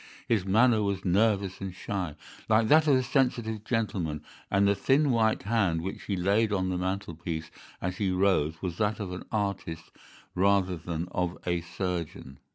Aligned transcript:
His 0.27 0.47
manner 0.47 0.81
was 0.81 1.05
nervous 1.05 1.61
and 1.61 1.75
shy, 1.75 2.15
like 2.49 2.69
that 2.69 2.87
of 2.87 2.95
a 2.95 3.03
sensitive 3.03 3.63
gentleman, 3.63 4.23
and 4.49 4.67
the 4.67 4.73
thin 4.73 5.11
white 5.11 5.43
hand 5.43 5.83
which 5.83 6.05
he 6.05 6.15
laid 6.15 6.51
on 6.51 6.69
the 6.69 6.77
mantelpiece 6.79 7.51
as 7.79 7.97
he 7.97 8.09
rose 8.09 8.63
was 8.63 8.79
that 8.79 8.99
of 8.99 9.11
an 9.11 9.25
artist 9.31 9.91
rather 10.33 10.75
than 10.75 11.07
of 11.11 11.37
a 11.45 11.61
surgeon. 11.61 12.39